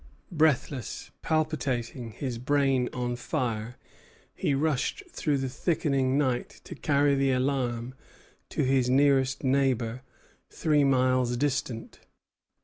Breathless, 0.31 1.11
palpitating, 1.21 2.09
his 2.13 2.39
brain 2.39 2.89
on 2.91 3.15
fire, 3.15 3.77
he 4.33 4.55
rushed 4.55 5.03
through 5.11 5.37
the 5.37 5.47
thickening 5.47 6.17
night 6.17 6.59
to 6.63 6.73
carry 6.73 7.13
the 7.13 7.29
alarm 7.33 7.93
to 8.49 8.63
his 8.63 8.89
nearest 8.89 9.43
neighbor, 9.43 10.01
three 10.49 10.83
miles 10.83 11.37
distant. 11.37 11.99